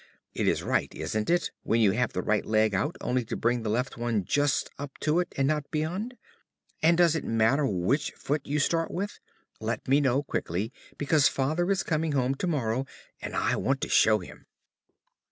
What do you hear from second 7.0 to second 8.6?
it matter which foot you